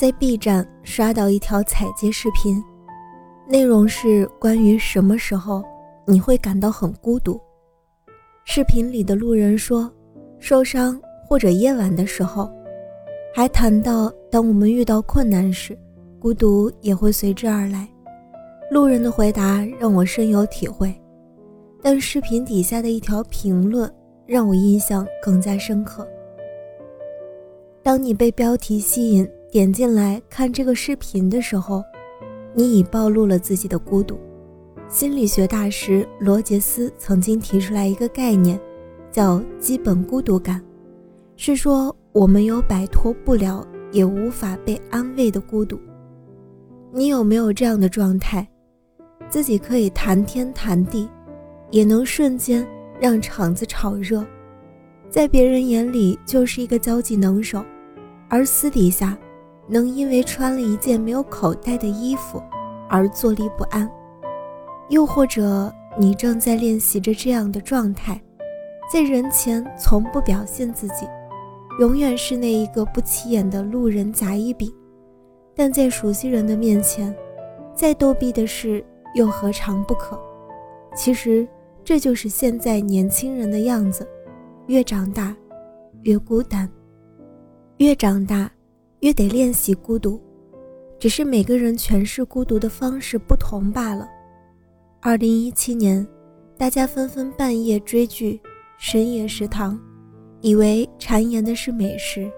[0.00, 2.64] 在 B 站刷到一条采集视频，
[3.46, 5.62] 内容是关于什么时候
[6.06, 7.38] 你会感到很孤独。
[8.46, 9.92] 视频里的路人说，
[10.38, 12.50] 受伤或者夜晚的时候，
[13.34, 15.76] 还谈到当我们遇到困难时，
[16.18, 17.86] 孤独也会随之而来。
[18.70, 20.98] 路人的回答让我深有体会，
[21.82, 23.92] 但视频底下的一条评论
[24.24, 26.08] 让我印象更加深刻。
[27.82, 29.30] 当你被标题吸引。
[29.50, 31.82] 点进来看这个视频的时候，
[32.54, 34.16] 你已暴露了自己的孤独。
[34.88, 38.60] 心理学大师罗杰斯曾经提出来一个概念，
[39.10, 40.62] 叫“基本孤独感”，
[41.34, 45.76] 是说我们有摆脱不了也无法被安慰的孤独。
[46.92, 48.48] 你有没有这样的状态？
[49.28, 51.08] 自己可以谈天谈地，
[51.72, 52.64] 也能瞬间
[53.00, 54.24] 让场子炒热，
[55.08, 57.64] 在别人眼里就是一个交际能手，
[58.28, 59.18] 而私底下。
[59.70, 62.42] 能因为穿了一件没有口袋的衣服
[62.88, 63.88] 而坐立不安，
[64.88, 68.20] 又或者你正在练习着这样的状态，
[68.92, 71.06] 在人前从不表现自己，
[71.78, 74.68] 永远是那一个不起眼的路人甲乙丙，
[75.54, 77.14] 但在熟悉人的面前，
[77.72, 78.84] 再逗逼的事
[79.14, 80.18] 又何尝不可？
[80.96, 81.46] 其实
[81.84, 84.04] 这就是现在年轻人的样子，
[84.66, 85.36] 越长大
[86.02, 86.68] 越孤单，
[87.76, 88.50] 越长大。
[89.00, 90.20] 越得练习孤独，
[90.98, 94.08] 只是每个人诠释孤独的方式不同罢了。
[95.00, 96.06] 二零一七年，
[96.58, 98.38] 大家纷纷半夜追剧、
[98.78, 99.80] 深夜食堂，
[100.42, 102.30] 以为馋言的是美食，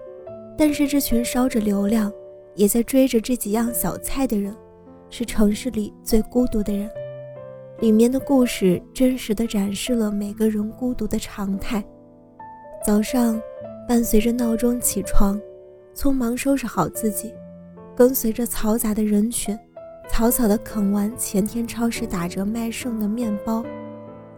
[0.57, 2.09] 但是这群烧着流量，
[2.55, 4.55] 也在追着这几样小菜的人，
[5.09, 6.89] 是城市里最孤独的人。
[7.79, 11.83] 里面的故事真实的展示了每个人孤独的常态。
[12.85, 13.41] 早上，
[13.85, 15.37] 伴随着闹钟起床。
[15.95, 17.33] 匆忙收拾好自己，
[17.95, 19.57] 跟随着嘈杂的人群，
[20.09, 23.63] 草草地啃完前天超市打折卖剩的面包，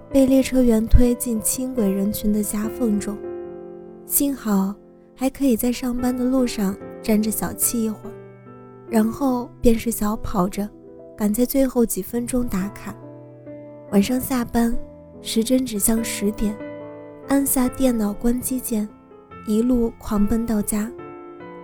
[0.09, 3.17] 被列车员推进轻轨人群的夹缝中。
[4.05, 4.75] 幸好
[5.15, 8.13] 还可以在上班的路上站着小憩一会儿，
[8.89, 10.69] 然后便是小跑着，
[11.17, 12.93] 赶在最后几分钟打卡。
[13.91, 14.77] 晚上下班，
[15.21, 16.55] 时针指向十点，
[17.29, 18.87] 按下电脑关机键，
[19.47, 20.91] 一路狂奔到家。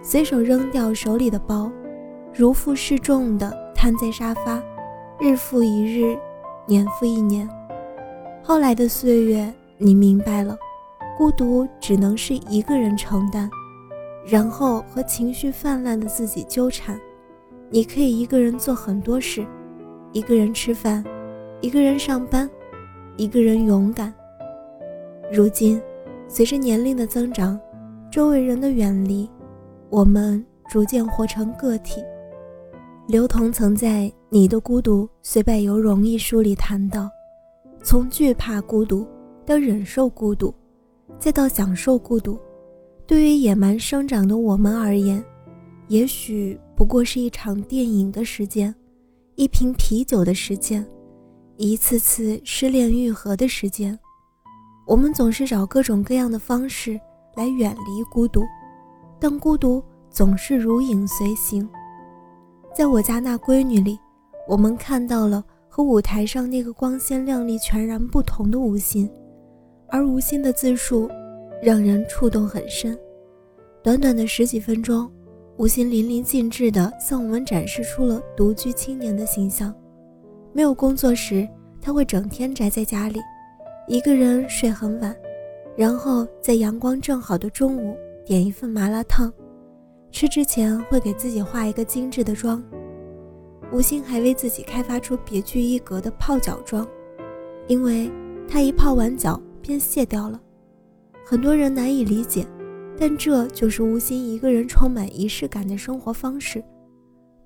[0.03, 1.71] 随手扔掉手里的包，
[2.33, 4.61] 如负示重的瘫在沙发，
[5.19, 6.17] 日复一日，
[6.65, 7.47] 年复一年。
[8.41, 10.57] 后来的岁月，你明白了，
[11.17, 13.47] 孤独只能是一个人承担，
[14.25, 16.99] 然后和情绪泛滥的自己纠缠。
[17.69, 19.45] 你可以一个人做很多事，
[20.11, 21.03] 一个人吃饭，
[21.61, 22.49] 一个人上班，
[23.17, 24.11] 一个人勇敢。
[25.31, 25.79] 如今，
[26.27, 27.57] 随着年龄的增长，
[28.11, 29.29] 周围人的远离。
[29.91, 32.01] 我们逐渐活成个体。
[33.09, 37.09] 刘同曾在《你的孤独虽败犹荣》一书里谈到，
[37.83, 39.05] 从惧怕孤独
[39.45, 40.53] 到忍受孤独，
[41.19, 42.39] 再到享受孤独，
[43.05, 45.21] 对于野蛮生长的我们而言，
[45.89, 48.73] 也许不过是一场电影的时间，
[49.35, 50.87] 一瓶啤酒的时间，
[51.57, 53.99] 一次次失恋愈合的时间。
[54.87, 56.97] 我们总是找各种各样的方式
[57.35, 58.41] 来远离孤独。
[59.21, 61.69] 但孤独总是如影随形。
[62.73, 63.99] 在我家那闺女里，
[64.47, 69.07] 我们看到了和舞台上那个光鲜亮丽全然不同的吴昕，
[69.89, 71.07] 而吴昕的自述
[71.61, 72.97] 让人触动很深。
[73.83, 75.07] 短短的十几分钟，
[75.57, 79.71] 吴昕淋漓尽致地向我们展示出了独居青年的形象。
[80.51, 81.47] 没有工作时，
[81.79, 83.19] 他会整天宅在家里，
[83.87, 85.15] 一个人睡很晚，
[85.77, 87.95] 然后在阳光正好的中午。
[88.25, 89.31] 点一份麻辣烫，
[90.11, 92.63] 吃之前会给自己化一个精致的妆。
[93.71, 96.87] 吴昕还为自己开发出别具一格的泡脚妆，
[97.67, 98.11] 因为
[98.47, 100.39] 她一泡完脚便卸掉了。
[101.25, 102.45] 很多人难以理解，
[102.97, 106.63] 但这就是吴昕一个人充满仪式感的生活方式。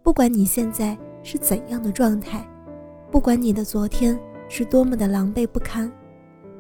[0.04, 2.45] 不管你现在是怎样的状态，
[3.12, 4.19] 不管你的昨天
[4.50, 5.92] 是多么的狼狈不堪。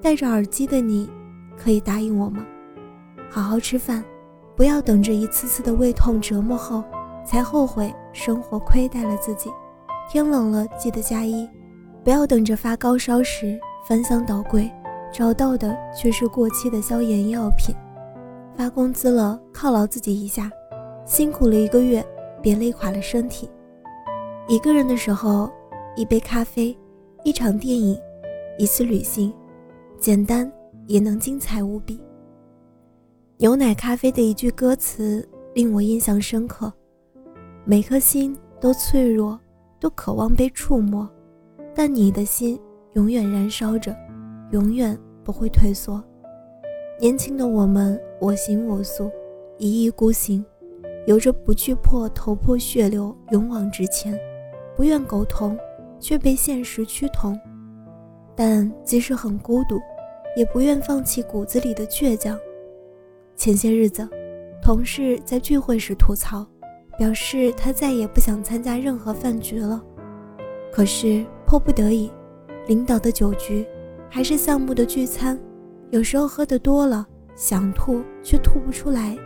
[0.01, 1.09] 戴着耳机的你，
[1.57, 2.45] 可以答应我吗？
[3.35, 4.01] 好好吃饭，
[4.55, 6.81] 不要等着一次次的胃痛折磨后，
[7.25, 9.51] 才后悔生活亏待了自己。
[10.09, 11.45] 天冷了记得加衣，
[12.01, 14.71] 不要等着发高烧时翻箱倒柜，
[15.11, 17.75] 找到的却是过期的消炎药品。
[18.55, 20.49] 发工资了犒劳自己一下，
[21.05, 22.01] 辛苦了一个月
[22.41, 23.49] 别累垮了身体。
[24.47, 25.51] 一个人的时候，
[25.97, 26.73] 一杯咖啡，
[27.25, 27.99] 一场电影，
[28.57, 29.33] 一次旅行。
[29.99, 30.49] 简单
[30.87, 31.99] 也能精彩无比。
[33.37, 36.71] 牛奶咖啡的一句歌词令我印象深刻：
[37.65, 39.37] 每颗心都脆弱，
[39.77, 41.07] 都渴望被触摸，
[41.75, 42.57] 但你的心
[42.93, 43.93] 永远燃烧着，
[44.51, 46.01] 永远不会退缩。
[46.97, 49.11] 年轻的我们我行我素，
[49.57, 50.43] 一意孤行，
[51.05, 54.17] 有着不惧破头破血流，勇往直前，
[54.77, 55.57] 不愿苟同，
[55.99, 57.37] 却被现实趋同。
[58.33, 59.77] 但即使很孤独，
[60.37, 62.39] 也不愿放弃骨子里的倔强。
[63.35, 64.07] 前些日子，
[64.61, 66.45] 同事在聚会时吐槽，
[66.97, 69.83] 表示他再也不想参加任何饭局了。
[70.71, 72.11] 可是迫不得已，
[72.67, 73.65] 领导的酒局，
[74.09, 75.39] 还是项目的聚餐，
[75.91, 77.05] 有时候喝得多了，
[77.35, 79.17] 想吐却吐不出来，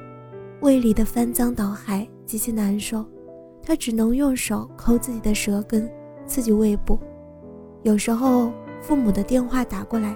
[0.62, 3.06] 胃里的翻江倒海，极其难受。
[3.62, 5.90] 他只能用手抠自己的舌根，
[6.26, 7.00] 刺激胃部。
[7.84, 8.52] 有时候。
[8.82, 10.16] 父母的电话打过来，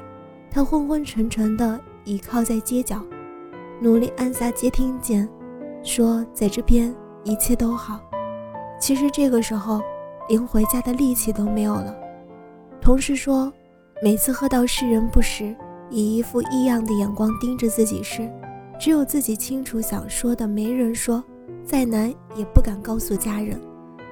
[0.50, 3.04] 他昏昏沉沉地倚靠在街角，
[3.84, 5.28] 努力按下接听键，
[5.84, 6.96] 说在这边
[7.26, 8.00] 一切都好。
[8.80, 9.82] 其实这个时候
[10.30, 11.94] 连回家的力气都没有了。
[12.80, 13.52] 同事说，
[14.02, 15.54] 每次喝到世人不识，
[15.90, 18.32] 以一副异样的眼光盯着自己时，
[18.80, 21.22] 只有自己清楚想说的没人说，
[21.66, 23.60] 再难也不敢告诉家人，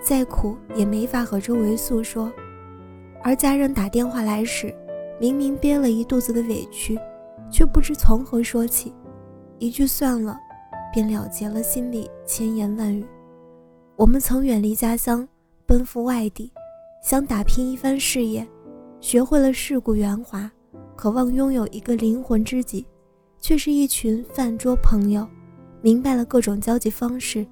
[0.04, 2.30] 再苦也没法和周围诉说。
[3.24, 4.76] 而家人打电话来时，
[5.18, 7.00] 明明憋了一肚子的委屈，
[7.50, 8.94] 却不知从何说起，
[9.62, 10.40] 一句“算了”，
[10.92, 13.06] 便了结了心里千言万语。
[13.96, 15.26] 我们曾远离家乡，
[15.68, 16.52] 奔赴外地，
[17.04, 18.46] 想打拼一番事业，
[19.00, 20.52] 学会了世故圆滑，
[20.96, 22.84] 渴望拥有一个灵魂知己，
[23.40, 25.28] 却是一群饭桌朋友，
[25.84, 27.46] 明白了各种交际方式，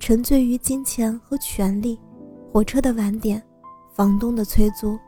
[0.00, 1.96] 沉醉于金钱和权力，
[2.52, 3.40] 火车的晚点，
[3.94, 4.98] 房东的催租。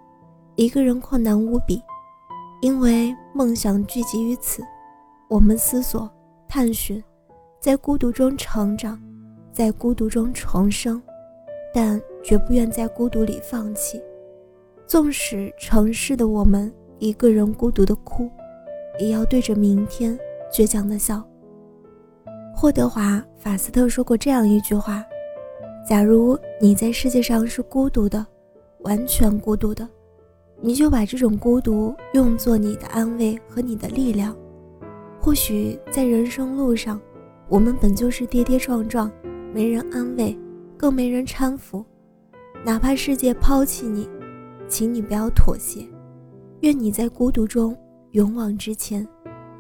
[0.55, 1.83] 一个人困难无比，
[2.63, 4.63] 因为梦想聚集于此。
[5.27, 6.09] 我们思索、
[6.57, 7.03] 探寻，
[7.59, 8.97] 在孤独中成长，
[9.51, 11.03] 在孤独中重生，
[11.75, 14.01] 但绝不愿在孤独里放弃。
[14.87, 18.31] 纵使城市的我们一个人孤独的哭，
[19.01, 20.17] 也要对着明天
[20.49, 21.29] 倔强的笑。
[22.55, 25.05] 霍德华·法斯特说过这样一句话
[25.85, 28.25] ：“假如你在世界上是孤独的，
[28.83, 29.89] 完全孤独的。”
[30.63, 34.37] 你就把这种孤独用作你的安慰和你的力量。
[35.25, 37.01] 或许在人生路上，
[37.49, 39.11] 我们本就是跌跌撞撞，
[39.55, 40.39] 没人安慰，
[40.77, 41.83] 更没人搀扶。
[42.63, 44.07] 哪怕世界抛弃你，
[44.69, 45.89] 请你不要妥协。
[46.61, 47.75] 愿你在孤独中
[48.11, 49.09] 勇往直前，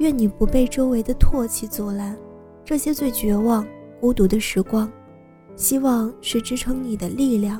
[0.00, 2.14] 愿你不被周围的唾弃阻拦。
[2.62, 3.67] 这些最绝望、
[3.99, 4.93] 孤独的时光，
[5.56, 7.58] 希望是支撑你的力量。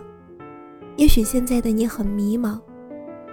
[0.97, 2.61] 也许现在的你很迷茫。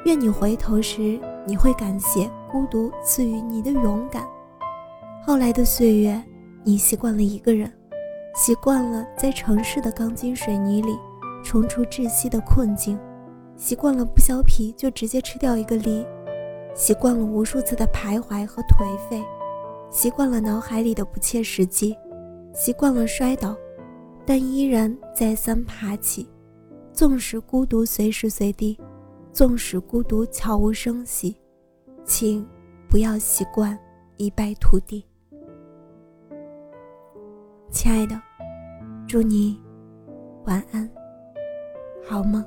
[0.05, 4.25] 愿你回头时，你会感谢孤独赐予你的勇敢。
[5.23, 6.19] 后来的岁月，
[6.63, 7.71] 你习惯了一个人，
[8.33, 10.97] 习惯了在城市的钢筋水泥里
[11.43, 12.99] 冲出窒息的困境，
[13.55, 16.03] 习惯了不削皮就直接吃掉一个梨，
[16.73, 19.23] 习惯了无数次的徘徊和颓废，
[19.91, 21.95] 习惯了脑海里的不切实际，
[22.51, 23.55] 习惯了摔倒，
[24.25, 26.27] 但依然再三爬起。
[26.91, 28.77] 纵使孤独随时随地。
[29.31, 31.37] 纵使孤独悄无声息，
[32.03, 32.45] 请
[32.89, 33.79] 不要习惯
[34.17, 35.05] 一败涂地。
[37.71, 38.21] 亲爱的，
[39.07, 39.57] 祝你
[40.45, 40.89] 晚安，
[42.05, 42.43] 好梦。